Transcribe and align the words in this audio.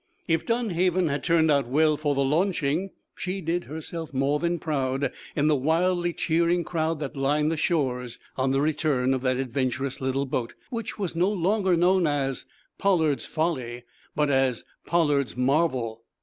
If 0.27 0.47
Dunhaven 0.47 1.09
had 1.09 1.23
turned 1.23 1.51
out 1.51 1.67
well 1.67 1.95
for 1.95 2.15
the 2.15 2.23
launching, 2.23 2.89
she 3.13 3.39
did 3.39 3.65
herself 3.65 4.15
more 4.15 4.39
than 4.39 4.57
proud 4.57 5.11
in 5.35 5.45
the 5.45 5.55
wildly 5.55 6.11
cheering 6.11 6.63
crowd 6.63 6.99
that 7.01 7.15
lined 7.15 7.51
the 7.51 7.55
shores 7.55 8.17
on 8.35 8.49
the 8.49 8.61
return 8.61 9.13
of 9.13 9.21
that 9.21 9.37
adventurous 9.37 10.01
little 10.01 10.25
boat, 10.25 10.55
which 10.71 10.97
was 10.97 11.15
no 11.15 11.29
longer 11.29 11.77
known 11.77 12.07
as 12.07 12.47
"Pollard's 12.79 13.27
Folly," 13.27 13.83
but 14.15 14.31
as 14.31 14.65
"Pollard's 14.87 15.37
Marvel." 15.37 16.03